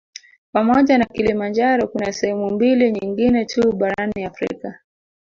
[0.51, 4.79] Pamoja na Kilimanjaro kuna sehemu mbili nyingine tu barani Afrika